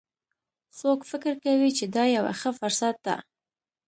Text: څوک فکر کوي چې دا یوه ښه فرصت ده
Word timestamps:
څوک 0.79 0.99
فکر 1.11 1.33
کوي 1.43 1.69
چې 1.77 1.85
دا 1.95 2.03
یوه 2.17 2.33
ښه 2.39 2.51
فرصت 2.59 2.95
ده 3.05 3.15